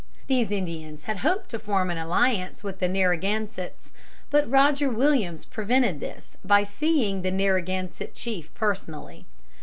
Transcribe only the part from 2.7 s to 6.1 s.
the Narragansetts, but Roger Williams prevented